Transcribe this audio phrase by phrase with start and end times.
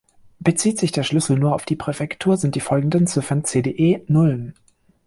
[0.39, 4.55] Bezieht sich der Schlüssel nur auf die Präfektur, sind die folgenden Ziffern "cde" Nullen.